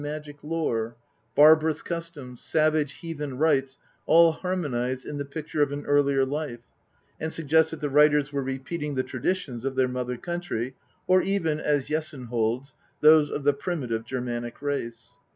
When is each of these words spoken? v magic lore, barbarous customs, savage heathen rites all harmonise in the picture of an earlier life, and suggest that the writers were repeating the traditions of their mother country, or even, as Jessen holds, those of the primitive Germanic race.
v 0.01 0.07
magic 0.07 0.43
lore, 0.43 0.95
barbarous 1.35 1.83
customs, 1.83 2.41
savage 2.41 2.93
heathen 3.01 3.37
rites 3.37 3.77
all 4.07 4.31
harmonise 4.31 5.05
in 5.05 5.19
the 5.19 5.25
picture 5.25 5.61
of 5.61 5.71
an 5.71 5.85
earlier 5.85 6.25
life, 6.25 6.63
and 7.19 7.31
suggest 7.31 7.69
that 7.69 7.79
the 7.81 7.87
writers 7.87 8.33
were 8.33 8.41
repeating 8.41 8.95
the 8.95 9.03
traditions 9.03 9.63
of 9.63 9.75
their 9.75 9.87
mother 9.87 10.17
country, 10.17 10.75
or 11.05 11.21
even, 11.21 11.59
as 11.59 11.85
Jessen 11.87 12.23
holds, 12.29 12.73
those 13.01 13.29
of 13.29 13.43
the 13.43 13.53
primitive 13.53 14.03
Germanic 14.03 14.59
race. 14.59 15.19